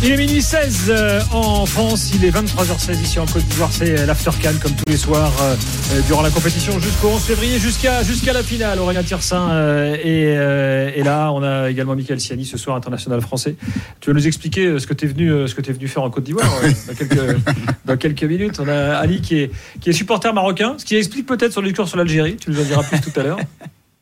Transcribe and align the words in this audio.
Il 0.00 0.12
est 0.12 0.16
minuit 0.16 0.40
16 0.40 0.86
euh, 0.90 1.20
en 1.32 1.66
France, 1.66 2.12
il 2.14 2.24
est 2.24 2.30
23h16 2.30 3.02
ici 3.02 3.18
en 3.18 3.26
Côte 3.26 3.42
d'Ivoire, 3.46 3.72
c'est 3.72 4.06
l'Aftercan 4.06 4.52
comme 4.62 4.72
tous 4.72 4.84
les 4.86 4.96
soirs 4.96 5.32
euh, 5.42 5.56
euh, 5.92 6.00
durant 6.06 6.22
la 6.22 6.30
compétition 6.30 6.78
jusqu'au 6.78 7.08
11 7.08 7.20
février, 7.20 7.58
jusqu'à 7.58 8.04
jusqu'à 8.04 8.32
la 8.32 8.44
finale. 8.44 8.78
Aurélien 8.78 9.02
Tirsin 9.02 9.50
est, 9.94 11.02
là, 11.02 11.32
on 11.32 11.42
a 11.42 11.68
également 11.68 11.96
Michael 11.96 12.20
Siani 12.20 12.44
ce 12.44 12.56
soir, 12.56 12.76
international 12.76 13.20
français. 13.20 13.56
Tu 13.98 14.10
vas 14.10 14.14
nous 14.14 14.26
expliquer 14.28 14.78
ce 14.78 14.86
que 14.86 14.94
tu 14.94 15.06
es, 15.06 15.08
venu, 15.08 15.48
ce 15.48 15.54
que 15.56 15.68
es 15.68 15.72
venu 15.72 15.88
faire 15.88 16.04
en 16.04 16.10
Côte 16.10 16.24
d'Ivoire 16.24 16.48
dans, 16.86 16.94
quelques, 16.94 17.36
dans 17.84 17.96
quelques 17.96 18.24
minutes. 18.24 18.60
On 18.60 18.68
a 18.68 18.94
Ali 18.98 19.20
qui 19.20 19.38
est, 19.38 19.50
qui 19.80 19.90
est 19.90 19.94
supporter 19.94 20.32
marocain, 20.32 20.76
ce 20.78 20.84
qui 20.84 20.94
explique 20.94 21.26
peut-être 21.26 21.52
son 21.52 21.62
discours 21.62 21.88
sur 21.88 21.96
l'Algérie, 21.96 22.36
tu 22.36 22.50
nous 22.50 22.60
en 22.60 22.64
diras 22.64 22.84
plus 22.84 23.00
tout 23.00 23.18
à 23.18 23.24
l'heure. 23.24 23.38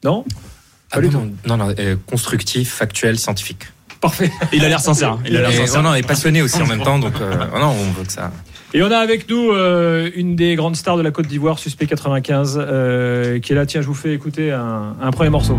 Non? 0.04 0.26
Ah 0.92 1.00
non, 1.00 1.32
non, 1.46 1.56
non, 1.56 1.74
constructif, 2.06 2.74
factuel, 2.74 3.18
scientifique. 3.18 3.64
Parfait. 4.00 4.30
Il 4.52 4.64
a 4.64 4.68
l'air 4.68 4.80
sincère. 4.80 5.12
Hein. 5.12 5.20
Il 5.26 5.36
a 5.36 5.40
l'air 5.40 5.52
sincère. 5.52 5.82
Non, 5.82 5.90
non, 5.90 5.94
est 5.94 6.06
passionné 6.06 6.42
aussi 6.42 6.60
en 6.62 6.66
même 6.66 6.82
temps. 6.82 6.98
Donc, 6.98 7.14
euh, 7.20 7.34
non, 7.58 7.70
on 7.70 7.92
veut 7.98 8.04
que 8.04 8.12
ça. 8.12 8.30
Et 8.74 8.82
on 8.82 8.90
a 8.90 8.98
avec 8.98 9.28
nous 9.30 9.52
euh, 9.52 10.10
une 10.14 10.36
des 10.36 10.54
grandes 10.54 10.76
stars 10.76 10.96
de 10.96 11.02
la 11.02 11.10
Côte 11.10 11.26
d'Ivoire, 11.26 11.58
Suspect 11.58 11.86
95, 11.86 12.58
euh, 12.60 13.38
qui 13.40 13.52
est 13.52 13.56
là. 13.56 13.64
Tiens, 13.64 13.80
je 13.80 13.86
vous 13.86 13.94
fais 13.94 14.12
écouter 14.12 14.52
un, 14.52 14.96
un 15.00 15.10
premier 15.12 15.30
morceau. 15.30 15.58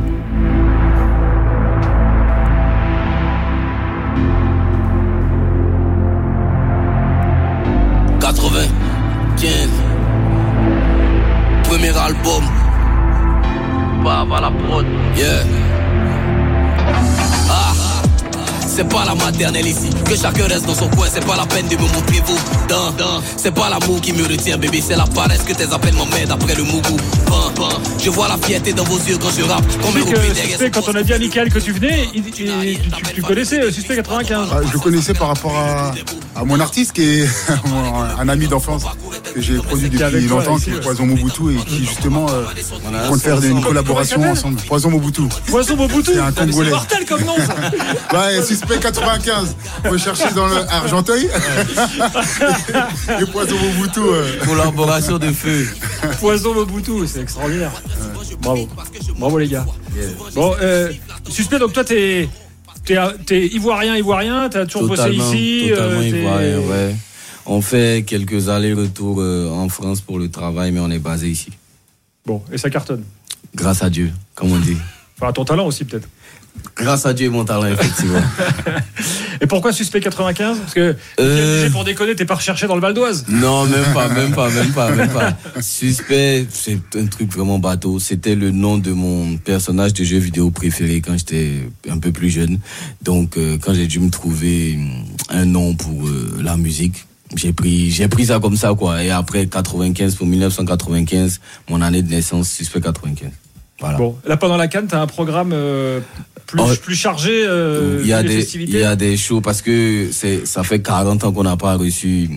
Ici, 19.37 19.89
que 20.03 20.15
chacun 20.15 20.47
reste 20.47 20.65
dans 20.65 20.73
son 20.73 20.89
coin, 20.89 21.05
c'est 21.13 21.23
pas 21.23 21.35
la 21.35 21.45
peine 21.45 21.67
de 21.67 21.75
me 21.75 21.81
montrer 21.81 22.23
vous. 22.25 22.39
C'est 23.35 23.53
pas 23.53 23.69
l'amour 23.69 24.01
qui 24.01 24.11
me 24.11 24.23
retient, 24.23 24.57
bébé, 24.57 24.81
c'est 24.81 24.95
la 24.95 25.05
paresse 25.05 25.43
que 25.43 25.53
tes 25.53 25.71
appels 25.71 25.93
m'emmènent 25.93 26.31
après 26.31 26.55
le 26.55 26.63
mougou. 26.63 26.97
Je 28.03 28.09
vois 28.09 28.27
la 28.27 28.37
fierté 28.37 28.73
dans 28.73 28.83
vos 28.83 28.97
yeux 28.97 29.17
quand 29.19 29.29
je 29.29 29.43
rappe. 29.43 29.65
Comme 29.81 29.93
que, 29.93 30.69
quand 30.69 30.89
on 30.91 30.95
a 30.95 31.03
dit 31.03 31.13
à 31.13 31.19
Michael 31.19 31.51
que 31.51 31.59
tu 31.59 31.71
venais, 31.71 32.07
tu, 33.13 33.21
connaissais 33.21 33.61
euh, 33.61 33.71
Suspect 33.71 33.95
95 33.97 34.49
ah, 34.51 34.59
Je 34.71 34.77
connaissais 34.77 35.13
par 35.13 35.27
rapport 35.29 35.55
à, 35.55 35.93
mon 36.43 36.59
artiste 36.59 36.93
qui 36.93 37.03
est 37.03 37.29
un 38.19 38.29
ami 38.29 38.47
d'enfance 38.47 38.83
que 39.35 39.41
j'ai 39.41 39.57
produit 39.57 39.89
depuis 39.89 40.27
longtemps, 40.27 40.57
qui 40.57 40.71
est 40.71 40.79
Poison 40.79 41.05
Mobutu 41.05 41.53
et 41.53 41.63
qui 41.65 41.85
justement 41.85 42.27
euh, 42.29 42.43
compte 43.07 43.21
faire 43.21 43.43
une 43.43 43.61
collaboration 43.61 44.21
ensemble. 44.21 44.61
Poison 44.61 44.89
Mobutu. 44.89 45.23
Poison 45.47 45.75
Mobutu 45.75 46.11
C'est 46.13 46.19
un 46.19 46.31
Congolais. 46.31 46.69
C'est 46.69 46.75
mortel 46.75 47.05
comme 47.05 47.23
nom 47.23 47.35
ça 47.37 47.55
Ouais, 48.17 48.41
P95. 49.27 49.89
Recherché 49.89 50.33
dans 50.33 50.47
le 50.47 50.55
Argenteuil. 50.55 51.25
Et 53.21 53.25
Poison 53.25 53.55
Mobutu. 53.55 53.99
Euh. 53.99 54.45
Collaboration 54.45 55.17
de 55.17 55.31
feu. 55.31 55.67
Poison 56.19 56.53
Mobutu, 56.53 57.07
c'est 57.07 57.21
extraordinaire. 57.21 57.71
Bravo. 58.41 58.67
Bravo 59.17 59.39
les 59.39 59.47
gars. 59.47 59.65
Bon, 60.35 60.55
euh, 60.61 60.91
suspect, 61.29 61.59
donc 61.59 61.73
toi 61.73 61.83
t'es. 61.83 62.29
T'es 63.25 63.47
ivoirien, 63.47 63.97
ivoirien, 63.97 64.47
t'as 64.47 64.65
toujours 64.65 64.87
bossé 64.87 65.11
ici. 65.11 65.65
Totalement 65.69 65.99
euh, 65.99 66.07
ivoirien, 66.07 66.59
ouais. 66.59 66.95
On 67.45 67.61
fait 67.61 68.05
quelques 68.07 68.47
allers-retours 68.47 69.19
en 69.19 69.67
France 69.67 69.99
pour 69.99 70.19
le 70.19 70.29
travail, 70.29 70.71
mais 70.71 70.79
on 70.79 70.89
est 70.89 70.99
basé 70.99 71.27
ici. 71.27 71.49
Bon, 72.25 72.41
et 72.51 72.57
ça 72.57 72.69
cartonne. 72.69 73.03
Grâce 73.53 73.83
à 73.83 73.89
Dieu, 73.89 74.13
comme 74.35 74.53
on 74.53 74.59
dit. 74.59 74.77
Enfin, 75.17 75.29
à 75.29 75.33
ton 75.33 75.43
talent 75.43 75.65
aussi, 75.65 75.83
peut-être. 75.83 76.07
Grâce 76.75 77.05
à 77.05 77.13
Dieu, 77.13 77.29
mon 77.29 77.43
talent, 77.43 77.65
effectivement. 77.65 78.21
Et 79.41 79.47
pourquoi 79.47 79.73
suspect 79.73 79.99
95 79.99 80.59
Parce 80.59 80.73
que 80.73 80.95
euh... 81.19 81.69
pour 81.71 81.83
déconner, 81.83 82.15
t'es 82.15 82.25
pas 82.25 82.35
recherché 82.35 82.67
dans 82.67 82.75
le 82.75 82.81
Val 82.81 82.93
d'Oise 82.93 83.25
Non, 83.29 83.65
même 83.65 83.93
pas, 83.93 84.07
même 84.09 84.33
pas, 84.33 84.49
même 84.49 84.71
pas, 84.71 84.91
même 84.91 85.09
pas. 85.09 85.37
Suspect, 85.61 86.47
c'est 86.51 86.79
un 86.95 87.05
truc 87.05 87.31
vraiment 87.31 87.59
bateau. 87.59 87.99
C'était 87.99 88.35
le 88.35 88.51
nom 88.51 88.77
de 88.77 88.91
mon 88.91 89.37
personnage 89.37 89.93
de 89.93 90.03
jeu 90.03 90.17
vidéo 90.17 90.51
préféré 90.51 91.01
quand 91.01 91.17
j'étais 91.17 91.63
un 91.89 91.97
peu 91.97 92.11
plus 92.11 92.29
jeune. 92.29 92.59
Donc, 93.01 93.37
euh, 93.37 93.57
quand 93.59 93.73
j'ai 93.73 93.87
dû 93.87 93.99
me 93.99 94.09
trouver 94.09 94.77
un 95.29 95.45
nom 95.45 95.75
pour 95.75 96.07
euh, 96.07 96.39
la 96.41 96.57
musique, 96.57 97.05
j'ai 97.35 97.53
pris, 97.53 97.91
j'ai 97.91 98.07
pris 98.07 98.27
ça 98.27 98.39
comme 98.39 98.55
ça, 98.55 98.73
quoi. 98.73 99.03
Et 99.03 99.09
après 99.09 99.47
95, 99.47 100.15
pour 100.15 100.27
1995, 100.27 101.41
mon 101.69 101.81
année 101.81 102.01
de 102.01 102.09
naissance, 102.09 102.49
suspect 102.49 102.81
95. 102.81 103.31
Voilà. 103.79 103.97
Bon, 103.97 104.17
là 104.25 104.37
pendant 104.37 104.57
la 104.57 104.67
canne, 104.67 104.87
tu 104.87 104.95
as 104.95 105.01
un 105.01 105.07
programme 105.07 105.51
euh, 105.53 105.99
plus, 106.47 106.61
oh, 106.61 106.69
plus 106.81 106.95
chargé. 106.95 107.43
Euh, 107.45 107.99
il 108.01 108.07
y 108.07 108.13
a 108.13 108.23
des, 108.23 108.55
il 108.55 108.71
y 108.71 108.83
a 108.83 108.95
des 108.95 109.17
shows 109.17 109.41
parce 109.41 109.61
que 109.61 110.09
c'est, 110.11 110.47
ça 110.47 110.63
fait 110.63 110.81
40 110.81 111.23
ans 111.23 111.31
qu'on 111.31 111.43
n'a 111.43 111.57
pas 111.57 111.75
reçu 111.75 112.29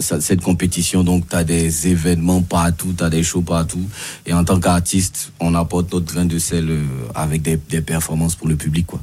cette 0.00 0.40
compétition, 0.40 1.02
donc 1.02 1.28
tu 1.28 1.36
as 1.36 1.44
des 1.44 1.88
événements 1.88 2.42
partout, 2.42 2.94
tu 2.96 3.02
as 3.02 3.10
des 3.10 3.22
shows 3.22 3.42
partout. 3.42 3.82
Et 4.26 4.32
en 4.32 4.44
tant 4.44 4.60
qu'artiste, 4.60 5.32
on 5.40 5.54
apporte 5.54 5.92
notre 5.92 6.12
grain 6.12 6.26
de 6.26 6.38
sel 6.38 6.70
euh, 6.70 6.84
avec 7.14 7.42
des, 7.42 7.56
des 7.56 7.80
performances 7.80 8.36
pour 8.36 8.48
le 8.48 8.56
public, 8.56 8.86
quoi. 8.86 9.00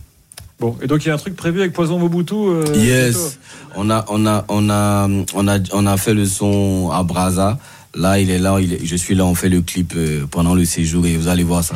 Bon, 0.58 0.78
et 0.82 0.88
donc 0.88 1.04
il 1.04 1.10
y 1.10 1.12
a 1.12 1.16
un 1.16 1.18
truc 1.18 1.36
prévu 1.36 1.60
avec 1.60 1.74
Poison 1.74 2.00
Mobutu. 2.00 2.34
Euh, 2.34 2.64
yes, 2.76 3.40
on 3.76 3.90
a, 3.90 4.06
on 4.08 4.26
a, 4.26 4.46
on 4.48 4.70
a, 4.70 5.10
on 5.34 5.48
a, 5.50 5.60
on 5.74 5.86
a 5.86 5.98
fait 5.98 6.14
le 6.14 6.26
son 6.26 6.92
à 6.94 7.04
Braza. 7.04 7.60
Là, 7.96 8.20
il 8.20 8.30
est 8.30 8.40
là, 8.40 8.58
il 8.60 8.86
je 8.86 8.96
suis 8.96 9.16
là, 9.16 9.26
on 9.26 9.36
fait 9.36 9.50
le 9.50 9.62
clip 9.62 9.94
euh, 9.96 10.26
pendant 10.30 10.54
le 10.54 10.66
séjour 10.66 11.06
et 11.06 11.16
vous 11.16 11.28
allez 11.28 11.44
voir 11.44 11.64
ça. 11.64 11.76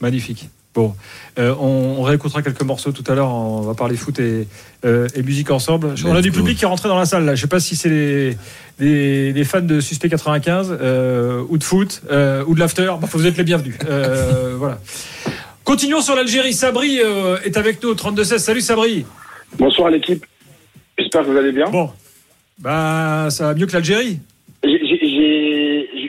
Magnifique. 0.00 0.48
Bon, 0.72 0.94
euh, 1.38 1.54
on, 1.56 2.00
réécoutera 2.02 2.42
quelques 2.42 2.62
morceaux 2.62 2.92
tout 2.92 3.04
à 3.08 3.14
l'heure. 3.14 3.28
On 3.28 3.60
va 3.60 3.74
parler 3.74 3.96
foot 3.96 4.18
et, 4.20 4.46
euh, 4.84 5.08
musique 5.22 5.50
ensemble. 5.50 5.94
on 6.06 6.14
a 6.14 6.22
du 6.22 6.30
public 6.30 6.56
qui 6.56 6.64
est 6.64 6.68
rentré 6.68 6.88
dans 6.88 6.98
la 6.98 7.04
salle. 7.04 7.24
Là. 7.24 7.34
Je 7.34 7.40
ne 7.40 7.42
sais 7.42 7.48
pas 7.48 7.60
si 7.60 7.76
c'est 7.76 8.36
les, 8.78 9.44
fans 9.44 9.60
de 9.60 9.80
Suspect 9.80 10.08
95 10.08 10.70
ou 10.70 11.58
de 11.58 11.64
foot 11.64 12.02
ou 12.46 12.54
de 12.54 12.60
l'after. 12.60 12.92
vous 13.00 13.26
êtes 13.26 13.36
les 13.36 13.44
bienvenus. 13.44 13.76
voilà. 14.58 14.80
Continuons 15.64 16.00
sur 16.00 16.14
l'Algérie. 16.14 16.52
Sabri 16.52 17.00
est 17.44 17.56
avec 17.56 17.82
nous 17.82 17.90
au 17.90 17.94
32-16. 17.94 18.38
Salut 18.38 18.60
Sabri. 18.60 19.04
Bonsoir 19.58 19.88
à 19.88 19.90
l'équipe. 19.90 20.24
J'espère 20.96 21.22
que 21.22 21.30
vous 21.30 21.36
allez 21.36 21.52
bien. 21.52 21.68
Bon, 21.68 21.90
bah 22.58 23.26
ça 23.30 23.46
va 23.46 23.54
mieux 23.54 23.66
que 23.66 23.72
l'Algérie 23.72 24.20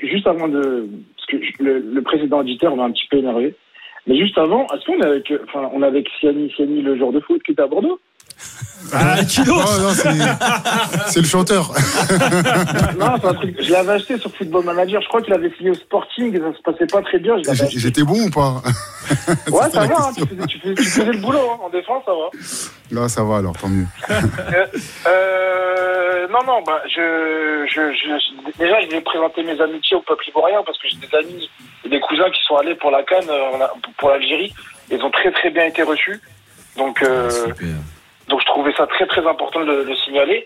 juste 0.03 0.28
avant 0.28 0.47
de. 0.47 0.88
Parce 1.16 1.44
que 1.57 1.63
le, 1.63 2.01
précédent 2.01 2.39
auditeur 2.39 2.75
m'a 2.75 2.84
un 2.84 2.91
petit 2.91 3.07
peu 3.09 3.17
énervé. 3.17 3.56
Mais 4.07 4.17
juste 4.17 4.38
avant, 4.38 4.66
est-ce 4.67 4.85
qu'on 4.85 5.00
est 5.00 5.06
avec, 5.06 5.31
enfin, 5.44 5.69
on 5.73 5.81
Siani, 6.19 6.51
Siani, 6.51 6.81
le 6.81 6.97
joueur 6.97 7.11
de 7.11 7.19
foot 7.19 7.41
qui 7.44 7.51
était 7.51 7.61
à 7.61 7.67
Bordeaux? 7.67 8.00
Ah, 8.94 9.24
qui 9.24 9.44
d'autre 9.44 9.94
C'est 11.07 11.19
le 11.19 11.25
chanteur. 11.25 11.72
non, 13.00 13.16
c'est 13.22 13.28
un 13.28 13.34
truc. 13.34 13.56
Je 13.62 13.72
l'avais 13.72 13.94
acheté 13.94 14.18
sur 14.18 14.35
Football 14.35 14.66
Manager. 14.66 15.02
Je 15.02 15.07
crois 15.07 15.22
qu'il 15.22 15.34
avait 15.34 15.52
signé 15.57 15.72
au 15.72 15.75
Sporting 15.75 16.35
et 16.35 16.40
ça 16.40 16.57
se 16.57 16.62
passait 16.62 16.88
pas 16.88 17.02
très 17.02 17.19
bien. 17.19 17.35
J'étais 17.69 18.03
bon 18.03 18.28
ou 18.28 18.29
pas? 18.29 18.62
Ouais, 19.52 19.69
ça 19.72 19.85
va. 19.85 20.07
Hein, 20.07 20.12
tu, 20.47 20.59
faisais, 20.59 21.06
le 21.06 21.18
boulot 21.19 21.40
hein, 21.40 21.59
en 21.63 21.69
défense, 21.69 22.03
ça 22.06 22.12
va. 22.12 22.29
Là, 22.91 23.09
ça 23.09 23.24
va 23.24 23.38
alors, 23.38 23.57
tant 23.57 23.68
mieux. 23.69 23.85
Euh, 24.09 24.66
euh, 25.08 26.28
non, 26.29 26.40
non, 26.46 26.62
bah, 26.66 26.81
je, 26.88 27.66
je, 27.68 28.58
déjà, 28.58 28.81
je 28.81 28.88
vais 28.88 29.02
présenter 29.02 29.44
mes 29.44 29.59
amitiés 29.59 29.97
au 29.97 30.02
peuple 30.02 30.23
ivoirien 30.29 30.62
parce 30.66 30.78
que 30.78 30.88
j'ai 30.88 30.97
des 30.97 31.16
amis 31.16 31.50
et 31.85 31.90
des 31.90 32.00
cousins 32.00 32.29
qui 32.31 32.40
sont 32.47 32.56
allés 32.56 32.75
pour 32.75 32.91
la 32.91 33.03
Cannes, 33.03 33.29
euh, 33.29 33.68
pour 33.97 34.09
l'Algérie. 34.09 34.53
Ils 34.90 35.02
ont 35.02 35.12
très 35.12 35.31
très 35.31 35.50
bien 35.50 35.66
été 35.66 35.84
reçus. 35.84 36.22
Donc, 36.78 37.02
euh, 37.02 37.29
ah, 37.29 37.53
je 37.59 37.66
trouvais 38.51 38.73
ça 38.73 38.85
très 38.88 39.07
très 39.07 39.25
important 39.25 39.62
de 39.62 39.84
le 39.84 39.95
signaler. 39.95 40.45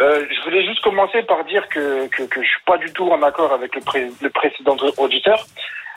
Euh, 0.00 0.24
je 0.30 0.40
voulais 0.44 0.64
juste 0.64 0.82
commencer 0.82 1.22
par 1.22 1.44
dire 1.44 1.68
que, 1.68 2.06
que, 2.08 2.22
que 2.24 2.42
je 2.42 2.48
suis 2.48 2.62
pas 2.66 2.78
du 2.78 2.92
tout 2.92 3.08
en 3.10 3.22
accord 3.22 3.52
avec 3.52 3.74
le, 3.74 3.82
le 4.20 4.30
précédent 4.30 4.76
auditeur, 4.98 5.44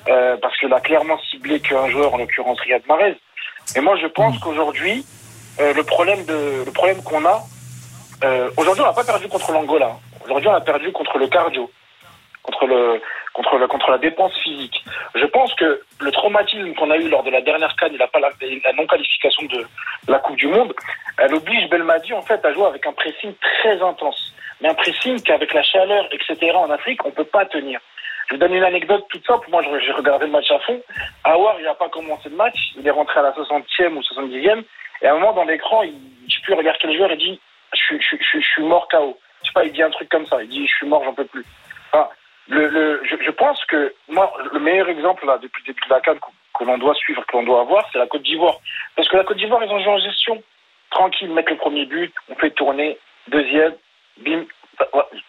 euh, 0.08 0.38
parce 0.42 0.58
qu'il 0.58 0.74
a 0.74 0.80
clairement 0.80 1.20
ciblé 1.30 1.60
qu'un 1.60 1.90
joueur, 1.90 2.14
en 2.14 2.18
l'occurrence 2.18 2.60
Riyad 2.62 2.84
Mahrez. 2.88 3.18
Et 3.76 3.82
moi, 3.82 3.96
je 4.02 4.08
pense 4.08 4.36
mm. 4.36 4.40
qu'aujourd'hui, 4.40 5.06
euh, 5.60 5.74
le 5.74 5.84
problème 5.84 6.26
de 6.26 6.64
le 6.66 6.72
problème 6.72 7.02
qu'on 7.04 7.26
a, 7.26 7.42
euh, 8.24 8.50
aujourd'hui, 8.58 8.84
on 8.84 8.88
n'a 8.88 8.94
pas 8.94 9.04
perdu 9.04 9.28
contre 9.28 9.52
l'Angola. 9.52 9.92
Aujourd'hui, 10.24 10.50
on 10.50 10.54
a 10.54 10.62
perdu 10.62 10.92
contre 10.92 11.18
le 11.18 11.28
cardio, 11.28 11.70
contre 12.44 12.66
le 12.68 13.02
contre, 13.36 13.58
le, 13.58 13.68
contre 13.68 13.92
la 13.92 13.98
dépense 13.98 14.34
physique. 14.40 14.84
Je 15.14 15.26
pense 15.26 15.54
que 15.56 15.82
le 16.00 16.12
traumatisme 16.12 16.74
qu'on 16.74 16.90
a 16.90 16.98
eu 16.98 17.10
lors 17.10 17.24
de 17.24 17.30
la 17.30 17.42
dernière 17.42 17.76
canne 17.76 17.94
et 17.94 17.98
la, 17.98 18.10
la 18.12 18.74
non-qualification 18.74 19.44
de 19.44 19.66
la 20.08 20.20
Coupe 20.20 20.38
du 20.38 20.48
Monde, 20.48 20.74
elle 21.18 21.34
oblige 21.34 21.70
Belmadi 21.70 22.14
en 22.14 22.22
fait 22.22 22.44
à 22.46 22.54
jouer 22.54 22.66
avec 22.66 22.86
un 22.88 22.94
pressing 22.94 23.34
très 23.42 23.82
intense. 23.82 24.34
Mais 24.62 24.70
un 24.70 24.74
pressing 24.74 25.22
qu'avec 25.22 25.54
la 25.54 25.64
chaleur, 25.64 26.08
etc. 26.12 26.52
en 26.56 26.70
Afrique, 26.70 27.06
on 27.06 27.12
peut 27.12 27.26
pas 27.26 27.46
tenir. 27.46 27.80
Je 28.28 28.36
vous 28.36 28.40
donne 28.40 28.54
une 28.54 28.64
anecdote 28.64 29.06
toute 29.10 29.26
simple. 29.28 29.50
Moi, 29.52 29.62
j'ai 29.86 29.92
regardé 29.92 30.26
le 30.26 30.32
match 30.32 30.50
à 30.50 30.60
fond. 30.60 30.82
Awar, 31.26 31.56
il 31.60 31.66
n'a 31.66 31.76
pas 31.76 31.90
commencé 31.90 32.30
le 32.30 32.38
match. 32.38 32.58
Il 32.78 32.88
est 32.88 32.92
rentré 32.92 33.20
à 33.20 33.24
la 33.24 33.32
60e 33.32 33.94
ou 33.94 34.02
70e. 34.02 34.64
Et 35.02 35.08
à 35.08 35.12
un 35.12 35.20
moment, 35.20 35.34
dans 35.34 35.44
l'écran, 35.44 35.84
il, 35.84 35.94
je 36.28 36.42
plus, 36.42 36.54
regarder 36.54 36.80
quel 36.82 36.96
joueur, 36.96 37.12
il 37.12 37.18
dit, 37.18 37.40
je 37.74 38.42
suis 38.42 38.64
mort 38.64 38.88
KO. 38.88 39.20
Je 39.44 39.48
sais 39.50 39.54
pas, 39.54 39.66
il 39.66 39.74
dit 39.74 39.84
un 39.84 39.92
truc 39.92 40.10
comme 40.10 40.26
ça. 40.26 40.42
Il 40.42 40.50
dit, 40.50 40.66
je 40.66 40.74
suis 40.74 40.88
mort, 40.88 41.04
j'en 41.04 41.14
peux 41.14 41.26
plus. 41.26 41.46
Enfin, 41.92 42.10
le, 42.48 42.68
le, 42.68 43.02
je, 43.04 43.16
je, 43.24 43.32
pense 43.32 43.64
que 43.66 43.94
moi, 44.08 44.32
le 44.54 44.60
meilleur 44.60 44.88
exemple 44.90 45.26
là 45.26 45.38
depuis 45.42 45.64
le 45.64 45.74
début 45.74 45.86
de 45.88 45.94
la 45.94 46.02
CAN 46.02 46.16
que, 46.58 46.64
l'on 46.64 46.78
doit 46.78 46.94
suivre, 46.96 47.26
que 47.26 47.36
l'on 47.36 47.44
doit 47.44 47.62
avoir, 47.62 47.88
c'est 47.92 48.00
la 48.00 48.08
Côte 48.08 48.22
d'Ivoire. 48.22 48.58
Parce 48.96 49.08
que 49.10 49.18
la 49.18 49.24
Côte 49.24 49.38
d'Ivoire, 49.38 49.64
ils 49.64 49.72
ont 49.72 49.80
joué 49.80 49.92
en 49.92 50.00
gestion 50.00 50.42
tranquille, 50.92 51.34
mettre 51.34 51.52
le 51.52 51.58
premier 51.58 51.86
but, 51.86 52.14
on 52.30 52.36
fait 52.36 52.52
tourner, 52.52 52.98
deuxième, 53.28 53.74
bim. 54.18 54.46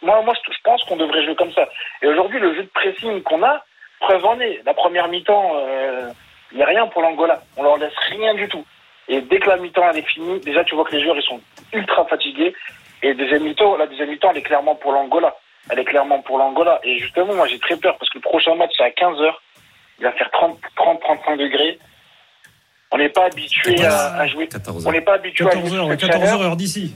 Moi, 0.02 0.22
moi 0.22 0.34
je 0.34 0.60
pense 0.62 0.82
qu'on 0.84 0.96
devrait 0.96 1.24
jouer 1.24 1.36
comme 1.36 1.52
ça. 1.52 1.68
Et 2.02 2.06
aujourd'hui, 2.06 2.38
le 2.38 2.54
jeu 2.54 2.62
de 2.64 2.68
pressing 2.68 3.22
qu'on 3.22 3.42
a, 3.42 3.64
preuve 4.00 4.24
en 4.24 4.38
est. 4.40 4.62
La 4.64 4.74
première 4.74 5.08
mi-temps, 5.08 5.52
euh, 5.56 6.10
il 6.52 6.58
n'y 6.58 6.62
a 6.62 6.66
rien 6.66 6.86
pour 6.86 7.02
l'Angola. 7.02 7.40
On 7.56 7.62
leur 7.62 7.78
laisse 7.78 7.96
rien 8.10 8.34
du 8.34 8.48
tout. 8.48 8.64
Et 9.08 9.20
dès 9.20 9.38
que 9.38 9.48
la 9.48 9.56
mi-temps 9.56 9.88
elle 9.88 9.98
est 9.98 10.08
finie, 10.08 10.40
déjà 10.40 10.64
tu 10.64 10.74
vois 10.74 10.84
que 10.84 10.94
les 10.94 11.02
joueurs 11.02 11.16
ils 11.16 11.22
sont 11.22 11.40
ultra 11.72 12.04
fatigués. 12.06 12.54
Et 13.02 13.14
deuxième 13.14 13.44
mi-temps, 13.44 13.76
la 13.76 13.86
deuxième 13.86 14.10
mi-temps 14.10 14.30
elle 14.32 14.38
est 14.38 14.42
clairement 14.42 14.74
pour 14.74 14.92
l'Angola. 14.92 15.34
Elle 15.70 15.80
est 15.80 15.84
clairement 15.84 16.20
pour 16.22 16.38
l'Angola. 16.38 16.80
Et 16.84 16.98
justement, 16.98 17.34
moi 17.34 17.46
j'ai 17.46 17.58
très 17.58 17.76
peur 17.76 17.96
parce 17.98 18.10
que 18.10 18.18
le 18.18 18.22
prochain 18.22 18.54
match 18.54 18.72
c'est 18.76 18.84
à 18.84 18.90
15h. 18.90 19.32
Il 19.98 20.04
va 20.04 20.12
faire 20.12 20.30
30, 20.30 20.58
30, 20.76 21.00
35 21.00 21.36
degrés. 21.36 21.78
On 22.92 22.98
n'est 22.98 23.08
pas 23.08 23.26
habitué 23.26 23.84
à, 23.84 24.26
jouer. 24.28 24.48
On 24.84 24.92
n'est 24.92 25.00
pas 25.00 25.14
habitué 25.14 25.44
14 25.44 25.64
à 25.64 25.76
jouer. 25.76 25.96
14 25.96 26.22
heures, 26.24 26.42
heure 26.42 26.56
d'ici. 26.56 26.94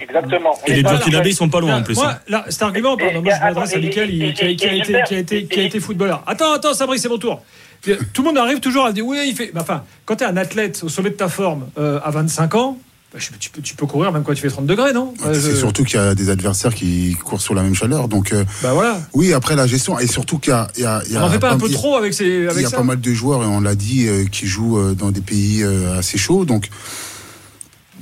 Exactement. 0.00 0.54
et 0.66 0.74
les 0.74 0.82
Burkinabés, 0.82 1.30
ils 1.30 1.34
sont 1.34 1.48
pas 1.48 1.60
loin 1.60 1.76
en 1.76 1.82
plus. 1.82 1.94
Moi, 1.94 2.10
hein. 2.10 2.18
là, 2.28 2.44
cet 2.48 2.62
argument, 2.62 2.96
pardon, 2.96 3.22
moi 3.22 3.32
je 3.34 3.40
m'adresse 3.40 3.74
à 3.74 3.78
Michael 3.78 4.08
qui, 4.10 4.24
a, 4.24 4.26
été, 4.26 4.56
qui, 4.56 4.66
a, 4.66 5.18
été, 5.18 5.46
qui 5.46 5.60
a 5.60 5.62
été 5.62 5.80
footballeur. 5.80 6.22
Attends, 6.26 6.52
attends, 6.52 6.74
Sabri, 6.74 6.98
c'est 6.98 7.08
mon 7.08 7.18
tour. 7.18 7.42
Tout 7.82 8.22
le 8.22 8.24
monde 8.24 8.38
arrive 8.38 8.60
toujours 8.60 8.86
à 8.86 8.92
dire 8.92 9.06
oui, 9.06 9.18
il 9.28 9.34
fait. 9.34 9.52
Enfin, 9.56 9.84
quand 10.04 10.16
tu 10.16 10.24
es 10.24 10.26
un 10.26 10.36
athlète 10.36 10.82
au 10.82 10.88
sommet 10.88 11.10
de 11.10 11.14
ta 11.14 11.28
forme 11.28 11.70
euh, 11.78 12.00
à 12.04 12.10
25 12.10 12.54
ans, 12.56 12.78
bah, 13.12 13.18
tu, 13.18 13.50
peux, 13.50 13.60
tu, 13.60 13.74
peux, 13.74 13.86
courir 13.86 14.12
même 14.12 14.22
quand 14.22 14.34
tu 14.34 14.40
fais 14.40 14.48
30 14.48 14.66
degrés, 14.66 14.92
non 14.92 15.14
C'est 15.32 15.56
surtout 15.56 15.82
qu'il 15.82 15.96
y 15.96 16.02
a 16.02 16.14
des 16.14 16.30
adversaires 16.30 16.72
qui 16.72 17.16
courent 17.16 17.40
sur 17.40 17.54
la 17.54 17.62
même 17.62 17.74
chaleur. 17.74 18.06
Donc, 18.06 18.32
euh, 18.32 18.44
bah 18.62 18.72
voilà. 18.72 18.98
Oui, 19.14 19.32
après 19.32 19.56
la 19.56 19.66
gestion, 19.66 19.98
et 19.98 20.06
surtout 20.06 20.38
qu'il 20.38 20.52
y 20.52 20.56
a. 20.56 20.68
Il 20.76 20.82
y 20.82 20.86
a, 20.86 21.02
y 21.08 21.16
a 21.16 21.20
on 21.20 21.24
en 21.24 21.28
fait 21.28 21.40
pas 21.40 21.50
un 21.50 21.58
peu 21.58 21.68
trop 21.68 21.96
avec 21.96 22.14
ces. 22.14 22.46
Avec 22.46 22.58
il 22.58 22.70
y 22.70 22.72
a 22.72 22.76
pas 22.76 22.84
mal 22.84 23.00
de 23.00 23.12
joueurs, 23.12 23.42
et 23.42 23.46
on 23.46 23.60
l'a 23.60 23.74
dit, 23.74 24.06
euh, 24.06 24.26
qui 24.26 24.46
jouent 24.46 24.94
dans 24.94 25.10
des 25.10 25.22
pays 25.22 25.64
assez 25.96 26.18
chauds. 26.18 26.44
Donc, 26.44 26.66
et 26.66 26.68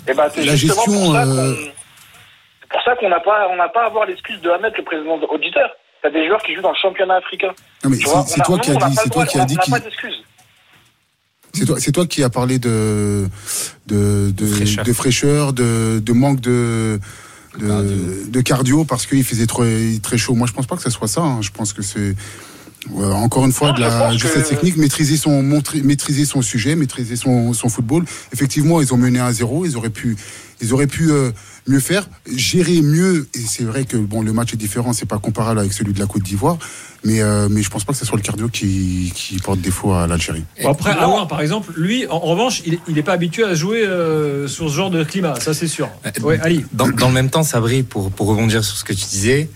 eh 0.08 0.14
bah, 0.14 0.28
ben, 0.34 0.44
la 0.44 0.56
gestion. 0.56 0.84
C'est 0.84 2.68
pour 2.68 2.82
ça 2.84 2.94
qu'on 2.96 3.08
n'a 3.08 3.20
pas, 3.20 3.48
on 3.50 3.56
n'a 3.56 3.68
pas 3.70 3.84
à 3.84 3.86
avoir 3.86 4.04
l'excuse 4.04 4.40
de 4.42 4.50
Ahmed, 4.50 4.74
le 4.76 4.84
président 4.84 5.18
auditeur. 5.30 5.70
T'as 6.02 6.10
des 6.10 6.26
joueurs 6.26 6.42
qui 6.42 6.54
jouent 6.54 6.62
dans 6.62 6.70
le 6.70 6.76
championnat 6.76 7.16
africain. 7.16 7.52
Non, 7.82 7.90
mais 7.90 7.96
c'est 7.96 8.42
toi 8.42 8.58
qui 8.58 8.70
as 8.70 8.76
dit, 8.76 8.96
c'est 9.02 9.10
toi 9.10 9.24
qui 9.24 9.38
as 9.38 9.46
dit 9.46 9.56
C'est 11.58 11.64
toi, 11.66 11.76
c'est 11.80 11.92
toi 11.92 12.06
qui 12.06 12.22
as 12.22 12.30
parlé 12.30 12.58
de 12.58 13.28
de 13.86 14.32
de 14.36 14.46
fraîcheur, 14.46 14.84
de, 14.84 14.92
fraîcheur, 14.92 15.52
de, 15.52 15.98
de 16.04 16.12
manque 16.12 16.40
de 16.40 17.00
de, 17.58 18.28
de 18.28 18.40
cardio 18.40 18.84
parce 18.84 19.06
qu'il 19.06 19.24
faisait 19.24 19.46
très 19.46 19.98
très 20.02 20.18
chaud. 20.18 20.34
Moi, 20.34 20.46
je 20.46 20.52
pense 20.52 20.66
pas 20.66 20.76
que 20.76 20.82
ce 20.82 20.90
soit 20.90 21.08
ça. 21.08 21.22
Hein. 21.22 21.42
Je 21.42 21.50
pense 21.50 21.72
que 21.72 21.82
c'est 21.82 22.14
encore 22.96 23.44
une 23.44 23.52
fois, 23.52 23.72
de 23.72 23.80
la 23.80 24.14
technique, 24.42 24.76
maîtriser 24.76 25.16
son, 25.16 25.42
maîtriser 25.42 26.24
son 26.24 26.42
sujet, 26.42 26.76
maîtriser 26.76 27.16
son, 27.16 27.52
son 27.52 27.68
football. 27.68 28.04
Effectivement, 28.32 28.80
ils 28.80 28.92
ont 28.94 28.96
mené 28.96 29.20
à 29.20 29.32
zéro. 29.32 29.64
Ils 29.64 29.76
auraient 29.76 29.90
pu, 29.90 30.16
ils 30.60 30.72
auraient 30.72 30.86
pu 30.86 31.10
euh, 31.10 31.30
mieux 31.66 31.80
faire, 31.80 32.08
gérer 32.34 32.80
mieux. 32.82 33.28
Et 33.34 33.40
c'est 33.40 33.64
vrai 33.64 33.84
que 33.84 33.96
bon, 33.96 34.22
le 34.22 34.32
match 34.32 34.54
est 34.54 34.56
différent, 34.56 34.92
c'est 34.92 35.06
pas 35.06 35.18
comparable 35.18 35.60
avec 35.60 35.72
celui 35.72 35.92
de 35.92 35.98
la 35.98 36.06
Côte 36.06 36.22
d'Ivoire. 36.22 36.58
Mais, 37.04 37.20
euh, 37.20 37.48
mais 37.48 37.62
je 37.62 37.70
pense 37.70 37.84
pas 37.84 37.92
que 37.92 37.98
ce 37.98 38.04
soit 38.04 38.16
le 38.16 38.22
cardio 38.22 38.48
qui, 38.48 39.12
qui 39.14 39.36
porte 39.36 39.60
défaut 39.60 39.92
à 39.92 40.06
l'Algérie. 40.06 40.44
après, 40.64 40.90
Aouar, 40.92 41.28
par 41.28 41.40
exemple, 41.40 41.72
lui, 41.76 42.06
en, 42.08 42.18
revanche, 42.18 42.62
il 42.66 42.94
n'est 42.94 43.02
pas 43.02 43.12
habitué 43.12 43.44
à 43.44 43.54
jouer 43.54 43.84
euh, 43.86 44.48
sur 44.48 44.68
ce 44.68 44.74
genre 44.74 44.90
de 44.90 45.04
climat, 45.04 45.38
ça 45.38 45.54
c'est 45.54 45.68
sûr. 45.68 45.88
Ouais, 46.22 46.40
Ali. 46.42 46.64
Dans, 46.72 46.88
dans, 46.88 47.08
le 47.08 47.14
même 47.14 47.30
temps, 47.30 47.44
Sabri, 47.44 47.84
pour, 47.84 48.10
pour 48.10 48.26
rebondir 48.26 48.64
sur 48.64 48.76
ce 48.76 48.84
que 48.84 48.92
tu 48.92 49.06
disais, 49.06 49.48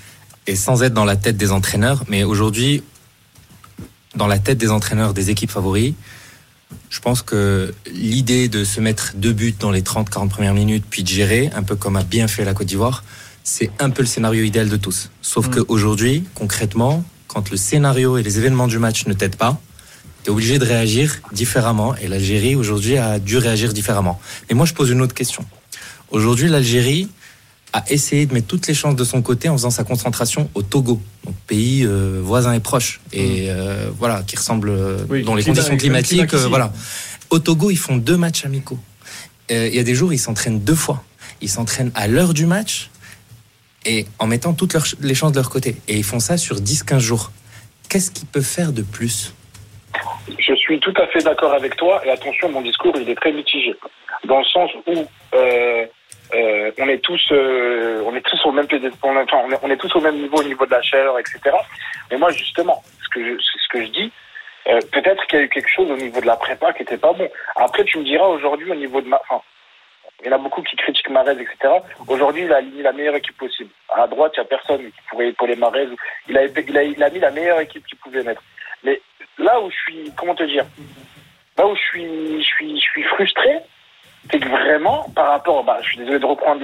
et 0.46 0.56
sans 0.56 0.82
être 0.82 0.94
dans 0.94 1.04
la 1.04 1.16
tête 1.16 1.36
des 1.36 1.52
entraîneurs, 1.52 2.04
mais 2.08 2.22
aujourd'hui, 2.24 2.82
dans 4.14 4.26
la 4.26 4.38
tête 4.38 4.58
des 4.58 4.70
entraîneurs 4.70 5.14
des 5.14 5.30
équipes 5.30 5.50
favoris, 5.50 5.94
je 6.90 7.00
pense 7.00 7.22
que 7.22 7.74
l'idée 7.92 8.48
de 8.48 8.64
se 8.64 8.80
mettre 8.80 9.12
deux 9.16 9.32
buts 9.32 9.54
dans 9.58 9.70
les 9.70 9.82
30-40 9.82 10.28
premières 10.28 10.54
minutes, 10.54 10.84
puis 10.88 11.02
de 11.02 11.08
gérer, 11.08 11.50
un 11.54 11.62
peu 11.62 11.76
comme 11.76 11.96
a 11.96 12.02
bien 12.02 12.28
fait 12.28 12.44
la 12.44 12.54
Côte 12.54 12.66
d'Ivoire, 12.66 13.04
c'est 13.44 13.70
un 13.80 13.90
peu 13.90 14.02
le 14.02 14.06
scénario 14.06 14.44
idéal 14.44 14.68
de 14.68 14.76
tous. 14.76 15.10
Sauf 15.20 15.48
mm. 15.48 15.50
qu'aujourd'hui, 15.50 16.24
concrètement, 16.34 17.04
quand 17.28 17.50
le 17.50 17.56
scénario 17.56 18.18
et 18.18 18.22
les 18.22 18.38
événements 18.38 18.68
du 18.68 18.78
match 18.78 19.06
ne 19.06 19.14
t'aident 19.14 19.36
pas, 19.36 19.60
tu 20.22 20.28
es 20.28 20.32
obligé 20.32 20.58
de 20.58 20.64
réagir 20.64 21.20
différemment. 21.32 21.96
Et 21.96 22.08
l'Algérie, 22.08 22.54
aujourd'hui, 22.54 22.96
a 22.98 23.18
dû 23.18 23.38
réagir 23.38 23.72
différemment. 23.72 24.20
Mais 24.48 24.54
moi, 24.54 24.66
je 24.66 24.74
pose 24.74 24.90
une 24.90 25.00
autre 25.00 25.14
question. 25.14 25.44
Aujourd'hui, 26.10 26.48
l'Algérie, 26.48 27.08
a 27.72 27.82
essayé 27.90 28.26
de 28.26 28.34
mettre 28.34 28.46
toutes 28.46 28.66
les 28.66 28.74
chances 28.74 28.96
de 28.96 29.04
son 29.04 29.22
côté 29.22 29.48
en 29.48 29.54
faisant 29.54 29.70
sa 29.70 29.84
concentration 29.84 30.50
au 30.54 30.62
Togo, 30.62 31.00
donc 31.24 31.34
pays 31.46 31.84
euh, 31.84 32.20
voisin 32.22 32.52
et 32.52 32.60
proche, 32.60 33.00
et 33.12 33.46
mm. 33.46 33.48
euh, 33.48 33.90
voilà, 33.98 34.22
qui 34.26 34.36
ressemble 34.36 34.70
euh, 34.70 35.22
dans 35.24 35.34
les 35.34 35.44
conditions 35.44 35.76
climatiques, 35.76 36.34
voilà. 36.34 36.72
Au 37.30 37.38
Togo, 37.38 37.70
ils 37.70 37.78
font 37.78 37.96
deux 37.96 38.18
matchs 38.18 38.44
amicaux. 38.44 38.78
Il 39.48 39.74
y 39.74 39.78
a 39.78 39.82
des 39.82 39.94
jours, 39.94 40.12
ils 40.12 40.18
s'entraînent 40.18 40.60
deux 40.60 40.74
fois. 40.74 41.02
Ils 41.40 41.48
s'entraînent 41.48 41.92
à 41.94 42.08
l'heure 42.08 42.34
du 42.34 42.46
match 42.46 42.90
et 43.84 44.06
en 44.18 44.26
mettant 44.26 44.52
toutes 44.52 44.76
les 45.00 45.14
chances 45.14 45.32
de 45.32 45.36
leur 45.36 45.50
côté. 45.50 45.76
Et 45.88 45.96
ils 45.96 46.04
font 46.04 46.20
ça 46.20 46.36
sur 46.36 46.56
10-15 46.56 46.98
jours. 46.98 47.32
Qu'est-ce 47.88 48.10
qu'ils 48.10 48.28
peuvent 48.28 48.42
faire 48.42 48.72
de 48.72 48.82
plus? 48.82 49.34
Je 50.38 50.54
suis 50.54 50.78
tout 50.80 50.94
à 50.96 51.06
fait 51.08 51.22
d'accord 51.22 51.52
avec 51.52 51.76
toi. 51.76 52.00
Et 52.06 52.10
attention, 52.10 52.50
mon 52.50 52.62
discours, 52.62 52.94
il 52.96 53.08
est 53.08 53.14
très 53.14 53.32
mitigé. 53.32 53.74
Dans 54.26 54.38
le 54.38 54.44
sens 54.44 54.70
où 54.86 55.04
euh, 55.34 55.86
on 56.34 56.88
est 56.88 56.98
tous, 56.98 57.22
euh, 57.32 58.02
on 58.06 58.14
est 58.14 58.22
tous 58.22 58.44
au 58.46 58.52
même, 58.52 58.66
on 59.02 59.70
est, 59.70 59.76
tous 59.76 59.94
au 59.96 60.00
même 60.00 60.16
niveau 60.16 60.38
au 60.38 60.44
niveau 60.44 60.64
de 60.66 60.70
la 60.70 60.82
chaleur, 60.82 61.18
etc. 61.18 61.40
Mais 62.10 62.16
moi, 62.16 62.30
justement, 62.30 62.82
ce 63.02 63.08
que 63.10 63.24
je, 63.24 63.38
ce 63.38 63.68
que 63.68 63.84
je 63.84 63.90
dis, 63.90 64.12
euh, 64.68 64.78
peut-être 64.92 65.26
qu'il 65.26 65.38
y 65.38 65.42
a 65.42 65.44
eu 65.44 65.48
quelque 65.48 65.68
chose 65.68 65.90
au 65.90 65.96
niveau 65.96 66.20
de 66.20 66.26
la 66.26 66.36
prépa 66.36 66.72
qui 66.72 66.82
était 66.82 66.96
pas 66.96 67.12
bon. 67.12 67.28
Après, 67.56 67.84
tu 67.84 67.98
me 67.98 68.04
diras 68.04 68.26
aujourd'hui 68.26 68.70
au 68.70 68.74
niveau 68.74 69.00
de 69.00 69.08
ma, 69.08 69.20
enfin, 69.28 69.42
il 70.20 70.26
y 70.26 70.30
en 70.30 70.36
a 70.36 70.38
beaucoup 70.38 70.62
qui 70.62 70.76
critiquent 70.76 71.10
Marez, 71.10 71.32
etc. 71.32 71.74
Aujourd'hui, 72.06 72.44
il 72.44 72.52
a 72.52 72.58
aligné 72.58 72.82
la 72.82 72.92
meilleure 72.92 73.16
équipe 73.16 73.36
possible. 73.36 73.70
À 73.88 74.06
droite, 74.06 74.32
il 74.36 74.40
n'y 74.40 74.46
a 74.46 74.48
personne 74.48 74.84
qui 74.84 75.00
pourrait 75.10 75.28
épauler 75.28 75.56
Marez. 75.56 75.88
Il 76.28 76.38
a, 76.38 76.44
il, 76.44 76.78
a, 76.78 76.82
il 76.84 77.02
a 77.02 77.10
mis 77.10 77.18
la 77.18 77.30
meilleure 77.30 77.60
équipe 77.60 77.84
qu'il 77.86 77.98
pouvait 77.98 78.22
mettre. 78.22 78.42
Mais 78.84 79.00
là 79.38 79.60
où 79.60 79.70
je 79.70 79.76
suis, 79.76 80.12
comment 80.16 80.34
te 80.34 80.44
dire, 80.44 80.64
là 81.58 81.66
où 81.66 81.74
je 81.74 81.80
suis, 81.80 82.42
je 82.42 82.46
suis, 82.46 82.76
je 82.76 82.84
suis 82.84 83.02
frustré, 83.02 83.58
c'est 84.30 84.38
que 84.38 84.48
vraiment, 84.48 85.06
par 85.14 85.28
rapport, 85.28 85.64
bah, 85.64 85.78
je 85.82 85.88
suis 85.88 85.98
désolé 85.98 86.18
de 86.18 86.26
reprendre 86.26 86.60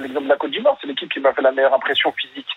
l'exemple 0.00 0.24
de 0.24 0.28
la 0.28 0.36
Côte 0.36 0.50
d'Ivoire, 0.50 0.76
c'est 0.80 0.86
l'équipe 0.86 1.12
qui 1.12 1.20
m'a 1.20 1.32
fait 1.32 1.42
la 1.42 1.52
meilleure 1.52 1.74
impression 1.74 2.12
physique. 2.12 2.48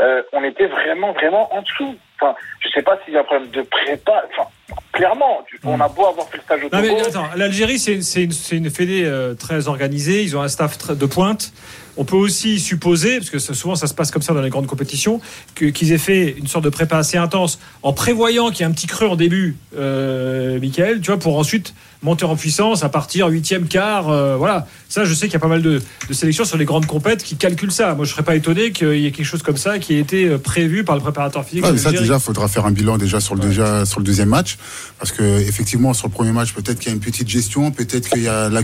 Euh, 0.00 0.22
on 0.32 0.44
était 0.44 0.66
vraiment, 0.66 1.12
vraiment 1.12 1.52
en 1.54 1.62
dessous. 1.62 1.96
Enfin, 2.20 2.34
je 2.60 2.68
sais 2.68 2.82
pas 2.82 2.98
s'il 3.04 3.14
y 3.14 3.16
a 3.16 3.20
un 3.20 3.24
problème 3.24 3.48
de 3.50 3.62
prépa. 3.62 4.24
Enfin, 4.30 4.48
clairement, 4.92 5.42
on 5.64 5.80
a 5.80 5.88
beau 5.88 6.06
avoir 6.06 6.28
fait 6.28 6.36
le 6.36 6.42
stage 6.42 6.64
au 6.64 6.68
Togo. 6.68 7.18
l'Algérie, 7.34 7.78
c'est 7.78 8.22
une, 8.22 8.32
une, 8.52 8.70
fédé 8.70 9.04
euh, 9.04 9.34
très 9.34 9.68
organisée. 9.68 10.22
Ils 10.22 10.36
ont 10.36 10.42
un 10.42 10.48
staff 10.48 10.90
de 10.90 11.06
pointe. 11.06 11.52
On 11.96 12.04
peut 12.04 12.16
aussi 12.16 12.60
supposer, 12.60 13.18
parce 13.18 13.30
que 13.30 13.38
souvent 13.38 13.74
ça 13.74 13.86
se 13.86 13.94
passe 13.94 14.10
comme 14.10 14.20
ça 14.20 14.34
dans 14.34 14.42
les 14.42 14.50
grandes 14.50 14.66
compétitions, 14.66 15.20
qu'ils 15.54 15.92
aient 15.92 15.98
fait 15.98 16.32
une 16.32 16.46
sorte 16.46 16.64
de 16.64 16.70
prépa 16.70 16.98
assez 16.98 17.16
intense 17.16 17.58
en 17.82 17.94
prévoyant 17.94 18.50
qu'il 18.50 18.60
y 18.60 18.64
a 18.64 18.66
un 18.66 18.72
petit 18.72 18.86
creux 18.86 19.08
en 19.08 19.16
début, 19.16 19.56
euh, 19.78 20.60
Michael, 20.60 21.00
tu 21.00 21.10
vois, 21.10 21.18
pour 21.18 21.38
ensuite 21.38 21.74
monter 22.06 22.24
en 22.24 22.36
puissance 22.36 22.84
à 22.84 22.88
partir 22.88 23.26
huitième 23.26 23.66
quart. 23.66 24.08
Euh, 24.08 24.36
voilà, 24.36 24.66
ça, 24.88 25.04
je 25.04 25.12
sais 25.12 25.26
qu'il 25.26 25.34
y 25.34 25.36
a 25.36 25.40
pas 25.40 25.48
mal 25.48 25.60
de, 25.60 25.82
sélections 26.12 26.44
sur 26.44 26.56
les 26.56 26.64
grandes 26.64 26.86
compètes 26.86 27.22
qui 27.22 27.36
calculent 27.36 27.72
ça. 27.72 27.94
Moi, 27.94 28.04
je 28.04 28.12
serais 28.12 28.22
pas 28.22 28.36
étonné 28.36 28.70
qu'il 28.70 28.98
y 28.98 29.06
ait 29.06 29.10
quelque 29.10 29.26
chose 29.26 29.42
comme 29.42 29.56
ça 29.56 29.78
qui 29.78 29.94
ait 29.94 29.98
été 29.98 30.24
euh, 30.24 30.38
prévu 30.38 30.84
par 30.84 30.94
le 30.94 31.02
préparateur 31.02 31.44
physique. 31.44 31.66
ça, 31.78 31.90
déjà, 31.90 32.14
il 32.14 32.20
faudra 32.20 32.48
faire 32.48 32.64
un 32.64 32.70
bilan 32.70 32.96
déjà 32.96 33.20
sur 33.20 33.34
le, 33.34 33.40
déjà, 33.40 33.84
sur 33.84 33.98
le 33.98 34.06
deuxième 34.06 34.28
match, 34.28 34.56
parce 34.98 35.10
que 35.10 35.40
effectivement, 35.40 35.92
sur 35.92 36.06
le 36.06 36.12
premier 36.12 36.32
match, 36.32 36.52
peut-être 36.52 36.78
qu'il 36.78 36.88
y 36.88 36.92
a 36.92 36.94
une 36.94 37.00
petite 37.00 37.28
gestion, 37.28 37.72
peut-être 37.72 38.08
qu'il 38.08 38.22
y 38.22 38.28
a 38.28 38.48
la, 38.48 38.62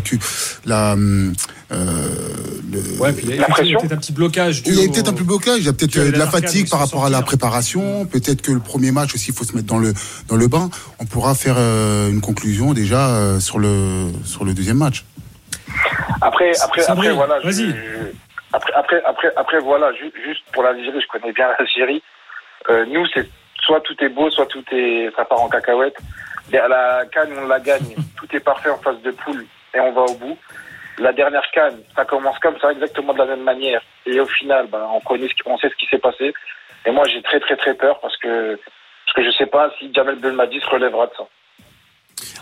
la, 0.64 0.96
euh, 1.72 2.08
le, 2.70 3.00
ouais, 3.00 3.12
puis 3.12 3.26
il 3.28 3.36
y 3.36 3.42
a, 3.42 3.46
peut-être 3.46 3.92
un 3.92 3.96
petit 3.96 4.12
blocage. 4.12 4.62
Il 4.66 4.74
y 4.74 4.84
a 4.84 4.88
peut-être 4.88 5.08
un 5.08 5.12
petit 5.12 5.24
blocage. 5.24 5.58
Il 5.58 5.66
y 5.66 5.68
a 5.68 5.72
peut-être 5.72 5.96
de 5.96 6.18
la 6.18 6.26
fatigue 6.26 6.68
par 6.68 6.78
rapport 6.78 7.04
à 7.04 7.10
la 7.10 7.22
préparation. 7.22 8.06
Peut-être 8.06 8.42
que 8.42 8.52
le 8.52 8.60
premier 8.60 8.92
match 8.92 9.14
aussi, 9.14 9.30
il 9.30 9.34
faut 9.34 9.44
se 9.44 9.54
mettre 9.54 9.66
dans 9.66 9.78
le 9.78 9.92
dans 10.28 10.36
le 10.36 10.48
bain. 10.48 10.70
On 11.00 11.06
pourra 11.06 11.34
faire 11.34 11.56
une 11.56 12.20
conclusion 12.20 12.74
déjà 12.74 13.31
euh, 13.32 13.40
sur 13.40 13.58
le 13.58 14.12
sur 14.24 14.44
le 14.44 14.54
deuxième 14.54 14.78
match. 14.78 15.04
Après, 16.20 16.52
après, 16.62 16.84
après, 16.88 17.10
voilà. 17.12 17.36
après, 18.52 18.72
après, 18.74 19.02
après, 19.04 19.32
après, 19.36 19.58
voilà. 19.60 19.92
Juste 19.94 20.44
pour 20.52 20.62
l'Algérie, 20.62 21.00
je 21.00 21.06
connais 21.08 21.32
bien 21.32 21.48
l'Algérie. 21.58 22.02
Euh, 22.68 22.84
nous, 22.86 23.06
c'est 23.12 23.28
soit 23.60 23.80
tout 23.80 23.96
est 24.02 24.08
beau, 24.08 24.30
soit 24.30 24.46
tout 24.46 24.64
est, 24.72 25.10
ça 25.16 25.24
part 25.24 25.40
en 25.40 25.48
cacahuète. 25.48 25.96
À 26.52 26.68
la 26.68 27.04
canne, 27.06 27.30
on 27.42 27.46
la 27.46 27.60
gagne. 27.60 27.94
tout 28.16 28.36
est 28.36 28.40
parfait 28.40 28.70
en 28.70 28.78
phase 28.78 29.00
de 29.02 29.10
poule 29.10 29.44
et 29.74 29.80
on 29.80 29.92
va 29.92 30.02
au 30.02 30.14
bout. 30.14 30.38
La 30.98 31.12
dernière 31.12 31.44
canne, 31.52 31.80
ça 31.96 32.04
commence 32.04 32.38
comme 32.40 32.58
ça, 32.60 32.70
exactement 32.70 33.14
de 33.14 33.18
la 33.18 33.26
même 33.26 33.42
manière. 33.42 33.80
Et 34.04 34.20
au 34.20 34.26
final, 34.26 34.66
bah, 34.66 34.86
on 34.92 35.00
connaît, 35.00 35.28
on 35.46 35.56
sait 35.58 35.70
ce 35.70 35.76
qui 35.76 35.86
s'est 35.86 35.98
passé. 35.98 36.34
Et 36.84 36.90
moi, 36.90 37.04
j'ai 37.08 37.22
très, 37.22 37.40
très, 37.40 37.56
très 37.56 37.74
peur 37.74 37.98
parce 38.00 38.16
que, 38.18 38.60
parce 39.06 39.16
que 39.16 39.24
je 39.24 39.30
sais 39.36 39.46
pas 39.46 39.70
si 39.78 39.92
Jamel 39.94 40.16
Belmadi 40.16 40.60
se 40.60 40.68
relèvera 40.68 41.06
de 41.06 41.12
ça. 41.16 41.24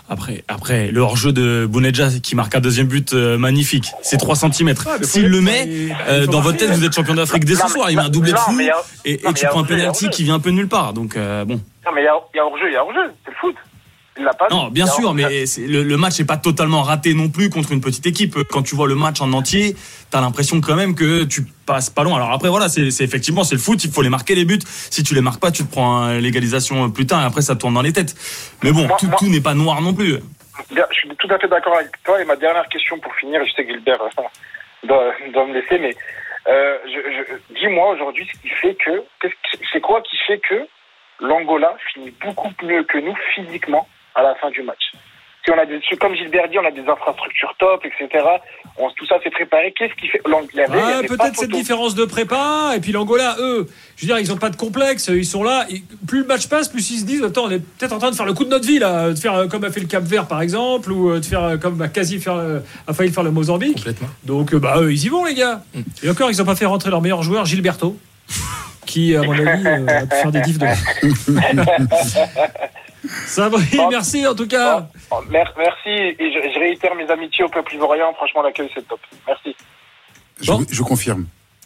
Après, 0.09 0.43
après 0.47 0.91
le 0.91 1.01
hors-jeu 1.01 1.31
de 1.31 1.65
Bounedja 1.65 2.09
qui 2.21 2.35
marque 2.35 2.53
un 2.55 2.59
deuxième 2.59 2.87
but 2.87 3.13
euh, 3.13 3.37
magnifique, 3.37 3.91
c'est 4.01 4.17
3 4.17 4.35
cm. 4.35 4.73
S'il 5.03 5.27
le 5.27 5.41
met, 5.41 5.89
euh, 6.07 6.27
dans 6.27 6.41
votre 6.41 6.57
tête, 6.57 6.71
vous 6.71 6.83
êtes 6.83 6.93
champion 6.93 7.13
d'Afrique 7.13 7.45
dès 7.45 7.55
ce 7.55 7.67
soir. 7.67 7.89
Il 7.89 7.95
met 7.95 8.03
un 8.03 8.09
doublé 8.09 8.33
de 8.33 8.37
fou 8.37 8.59
et, 9.05 9.19
tu 9.35 9.45
prends 9.47 9.61
un 9.61 9.65
penalty 9.65 10.09
qui 10.09 10.23
vient 10.23 10.35
un 10.35 10.39
peu 10.39 10.51
de 10.51 10.55
nulle 10.55 10.67
part. 10.67 10.93
Donc, 10.93 11.15
euh, 11.15 11.45
bon. 11.45 11.61
Non, 11.85 11.91
mais 11.95 12.01
il 12.01 12.05
y 12.05 12.07
a, 12.07 12.45
hors-jeu, 12.45 12.67
il 12.67 12.73
y 12.73 12.75
a 12.75 12.83
hors-jeu. 12.83 13.11
C'est 13.25 13.31
le 13.31 13.37
foot. 13.37 13.55
Non, 14.49 14.67
bien 14.67 14.87
sûr, 14.87 15.13
mais 15.13 15.45
le, 15.57 15.95
match 15.95 16.19
n'est 16.19 16.25
pas 16.25 16.37
totalement 16.37 16.81
raté 16.81 17.13
non 17.13 17.29
plus 17.29 17.49
contre 17.49 17.71
une 17.71 17.81
petite 17.81 18.05
équipe. 18.05 18.35
Quand 18.49 18.61
tu 18.61 18.75
vois 18.75 18.87
le 18.87 18.95
match 18.95 19.21
en 19.21 19.31
entier, 19.31 19.73
tu 19.73 20.17
as 20.17 20.21
l'impression 20.21 20.59
quand 20.59 20.75
même 20.75 20.95
que 20.95 21.23
tu 21.23 21.45
passes 21.65 21.89
pas 21.89 22.03
loin. 22.03 22.17
Alors 22.17 22.31
après, 22.31 22.49
voilà, 22.49 22.67
c'est 22.67 22.87
effectivement 22.87 23.43
c'est 23.43 23.55
le 23.55 23.61
foot, 23.61 23.83
il 23.83 23.91
faut 23.91 24.01
les 24.01 24.09
marquer 24.09 24.35
les 24.35 24.45
buts. 24.45 24.59
Si 24.65 25.03
tu 25.03 25.15
les 25.15 25.21
marques 25.21 25.39
pas, 25.39 25.51
tu 25.51 25.63
te 25.63 25.71
prends 25.71 26.09
l'égalisation 26.09 26.91
plus 26.91 27.05
tard 27.05 27.21
et 27.21 27.25
après 27.25 27.41
ça 27.41 27.55
tourne 27.55 27.73
dans 27.73 27.81
les 27.81 27.93
têtes. 27.93 28.15
Mais 28.63 28.71
bon, 28.71 28.87
tout, 28.99 29.29
n'est 29.29 29.41
pas 29.41 29.53
noir 29.53 29.81
non 29.81 29.93
plus. 29.93 30.17
je 30.69 30.81
suis 30.91 31.09
tout 31.17 31.29
à 31.29 31.39
fait 31.39 31.47
d'accord 31.47 31.75
avec 31.77 31.91
toi. 32.03 32.21
Et 32.21 32.25
ma 32.25 32.35
dernière 32.35 32.67
question 32.67 32.99
pour 32.99 33.15
finir, 33.15 33.41
je 33.45 33.51
sais 33.53 33.65
que 33.65 33.71
Gilbert 33.71 33.99
doit, 34.83 35.47
me 35.47 35.53
laisser, 35.53 35.79
mais 35.79 35.95
euh, 36.47 36.77
dis-moi 37.51 37.91
aujourd'hui 37.91 38.27
ce 38.33 38.41
qui 38.41 38.49
fait 38.49 38.75
que, 38.75 39.03
c'est 39.71 39.81
quoi 39.81 40.01
qui 40.01 40.17
fait 40.27 40.39
que 40.39 40.67
l'Angola 41.21 41.75
finit 41.93 42.13
beaucoup 42.23 42.51
mieux 42.63 42.83
que 42.83 42.97
nous 42.97 43.15
physiquement 43.33 43.87
à 44.15 44.23
la 44.23 44.35
fin 44.35 44.49
du 44.49 44.63
match. 44.63 44.91
Si 45.43 45.51
on 45.51 45.57
a 45.57 45.65
des, 45.65 45.79
comme 45.99 46.15
Gilbert 46.15 46.47
dit, 46.49 46.59
on 46.59 46.65
a 46.65 46.69
des 46.69 46.87
infrastructures 46.87 47.55
top, 47.57 47.83
etc. 47.83 48.23
tout 48.95 49.05
ça 49.07 49.15
s'est 49.23 49.31
préparé. 49.31 49.73
Qu'est-ce 49.75 49.95
qui 49.95 50.07
fait 50.07 50.21
l'Angola 50.27 50.67
ah, 50.69 51.01
Peut-être 51.07 51.35
cette 51.35 51.49
différence 51.49 51.95
de 51.95 52.05
prépa. 52.05 52.73
Et 52.75 52.79
puis 52.79 52.91
l'Angola, 52.91 53.35
eux, 53.39 53.67
je 53.95 54.01
veux 54.01 54.07
dire, 54.07 54.19
ils 54.19 54.29
n'ont 54.29 54.37
pas 54.37 54.51
de 54.51 54.55
complexe. 54.55 55.07
Ils 55.07 55.25
sont 55.25 55.43
là. 55.43 55.65
plus 56.07 56.19
le 56.19 56.25
match 56.25 56.47
passe, 56.47 56.69
plus 56.69 56.87
ils 56.91 56.99
se 56.99 57.05
disent 57.05 57.23
Attends, 57.23 57.45
on 57.45 57.49
est 57.49 57.59
peut-être 57.59 57.93
en 57.93 57.97
train 57.97 58.11
de 58.11 58.15
faire 58.15 58.27
le 58.27 58.33
coup 58.33 58.45
de 58.45 58.49
notre 58.49 58.67
vie, 58.67 58.77
là. 58.77 59.09
De 59.09 59.15
faire 59.15 59.47
comme 59.49 59.63
a 59.63 59.71
fait 59.71 59.79
le 59.79 59.87
Cap 59.87 60.03
Vert, 60.03 60.27
par 60.27 60.43
exemple, 60.43 60.91
ou 60.91 61.09
euh, 61.09 61.19
de 61.19 61.25
faire 61.25 61.57
comme 61.59 61.81
a 61.81 61.87
quasi 61.87 62.19
faire, 62.19 62.39
a 62.87 62.93
failli 62.93 63.11
faire 63.11 63.23
le 63.23 63.31
Mozambique. 63.31 63.77
Complètement. 63.77 64.09
Donc, 64.23 64.53
bah, 64.53 64.75
eux, 64.77 64.93
ils 64.93 65.05
y 65.05 65.09
vont, 65.09 65.25
les 65.25 65.33
gars. 65.33 65.63
Mm. 65.73 65.81
Et 66.03 66.09
encore, 66.11 66.29
ils 66.29 66.37
n'ont 66.37 66.45
pas 66.45 66.55
fait 66.55 66.67
rentrer 66.67 66.91
leur 66.91 67.01
meilleur 67.01 67.23
joueur, 67.23 67.45
Gilberto 67.45 67.97
qui, 68.91 69.15
à 69.15 69.21
mon 69.21 69.31
avis, 69.31 69.65
euh, 69.65 69.85
va 69.85 70.05
faire 70.07 70.31
des 70.31 70.41
diffs 70.45 70.57
de. 70.57 70.67
Sabri, 73.25 73.79
merci 73.89 74.25
en 74.27 74.35
tout 74.35 74.47
cas. 74.47 74.87
merci 75.31 75.91
et 75.91 76.15
je, 76.19 76.59
réitère 76.59 76.95
mes 76.95 77.09
amitiés 77.09 77.43
au 77.43 77.49
peuple 77.49 77.75
ivoirien. 77.75 78.05
Franchement, 78.15 78.41
l'accueil 78.41 78.69
c'est 78.73 78.87
top. 78.87 78.99
Merci. 79.27 79.55
Je, 80.41 80.81
confirme. 80.81 81.25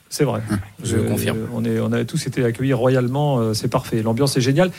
C'est 0.10 0.24
vrai. 0.24 0.42
Je, 0.84 0.98
confirme. 0.98 1.48
On, 1.54 1.66
est, 1.66 1.80
on 1.80 1.92
a 1.92 2.04
tous 2.06 2.28
été 2.28 2.44
accueillis 2.44 2.74
royalement. 2.74 3.40
Euh, 3.40 3.54
c'est 3.54 3.70
parfait. 3.70 4.02
L'ambiance 4.02 4.38
est 4.38 4.42
géniale 4.42 4.72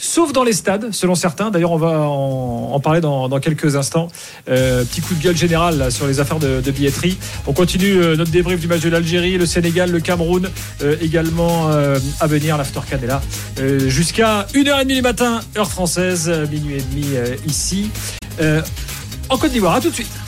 sauf 0.00 0.32
dans 0.32 0.42
les 0.42 0.52
stades, 0.52 0.92
selon 0.92 1.14
certains. 1.14 1.50
D'ailleurs, 1.50 1.72
on 1.72 1.76
va 1.76 2.00
en, 2.00 2.80
parler 2.80 3.00
dans, 3.00 3.28
quelques 3.40 3.76
instants. 3.76 4.08
Euh, 4.48 4.84
petit 4.84 5.00
coup 5.00 5.14
de 5.14 5.22
gueule 5.22 5.36
général 5.36 5.92
sur 5.92 6.06
les 6.06 6.20
affaires 6.20 6.38
de, 6.38 6.70
billetterie. 6.70 7.18
On 7.46 7.52
continue 7.52 8.00
euh, 8.00 8.16
notre 8.16 8.30
débrief 8.30 8.60
du 8.60 8.68
match 8.68 8.80
de 8.80 8.88
l'Algérie, 8.88 9.36
le 9.36 9.46
Sénégal, 9.46 9.90
le 9.90 10.00
Cameroun, 10.00 10.48
euh, 10.82 10.96
également 11.00 11.68
à 12.20 12.26
venir, 12.26 12.56
l'After 12.56 12.80
Canela, 12.88 13.20
jusqu'à 13.86 14.46
1h30 14.54 14.86
du 14.86 15.02
matin, 15.02 15.40
heure 15.56 15.70
française, 15.70 16.30
minuit 16.50 16.76
et 16.76 16.82
demi 16.82 17.06
ici. 17.46 17.90
en 19.28 19.38
Côte 19.38 19.50
d'Ivoire, 19.50 19.74
à 19.74 19.80
tout 19.80 19.90
de 19.90 19.94
suite. 19.94 20.19